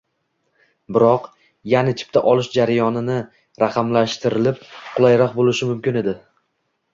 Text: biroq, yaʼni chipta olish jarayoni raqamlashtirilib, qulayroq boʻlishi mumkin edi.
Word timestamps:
biroq, 0.95 1.25
yaʼni 1.73 1.93
chipta 1.99 2.23
olish 2.31 2.49
jarayoni 2.55 3.19
raqamlashtirilib, 3.65 4.65
qulayroq 4.97 5.37
boʻlishi 5.39 5.69
mumkin 5.75 6.03
edi. 6.03 6.17